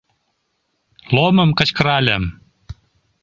[1.15, 2.23] Ломым кычкыральым.